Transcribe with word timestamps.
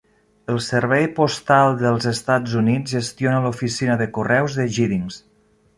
El 0.53 0.55
servei 0.67 1.05
postal 1.19 1.77
dels 1.83 2.09
Estats 2.13 2.57
Units 2.63 2.97
gestiona 2.97 3.45
l'oficina 3.45 4.03
de 4.03 4.13
correus 4.19 4.63
de 4.63 4.69
Giddings. 4.79 5.25